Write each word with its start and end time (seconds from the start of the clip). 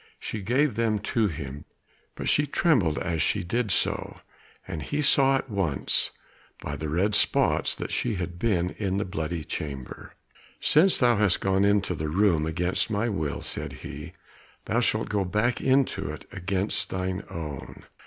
She 0.19 0.41
gave 0.41 0.73
them 0.73 0.97
to 1.13 1.27
him, 1.27 1.65
but 2.15 2.27
she 2.27 2.47
trembled 2.47 2.97
as 2.97 3.21
she 3.21 3.43
did 3.43 3.69
so, 3.69 4.19
and 4.67 4.81
he 4.81 5.03
saw 5.03 5.35
at 5.35 5.47
once 5.47 6.09
by 6.59 6.75
the 6.75 6.89
red 6.89 7.13
spots 7.13 7.75
that 7.75 7.91
she 7.91 8.15
had 8.15 8.39
been 8.39 8.71
in 8.79 8.97
the 8.97 9.05
bloody 9.05 9.43
chamber. 9.43 10.15
"Since 10.59 10.97
thou 10.97 11.17
hast 11.17 11.39
gone 11.39 11.63
into 11.63 11.93
the 11.93 12.09
room 12.09 12.47
against 12.47 12.89
my 12.89 13.09
will," 13.09 13.43
said 13.43 13.73
he, 13.85 14.13
"thou 14.65 14.79
shalt 14.79 15.07
go 15.09 15.23
back 15.23 15.61
into 15.61 16.09
it 16.09 16.25
against 16.31 16.89
thine 16.89 17.21
own. 17.29 17.83